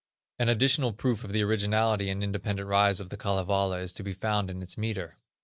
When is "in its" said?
4.49-4.75